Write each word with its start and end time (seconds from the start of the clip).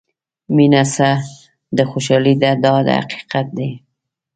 مینه 0.55 0.83
څه 0.93 1.09
ده 1.75 1.83
خوشالۍ 1.91 2.35
ده 2.41 2.51
دا 2.63 2.71
حقیقت 2.99 3.47
دی. 3.57 3.69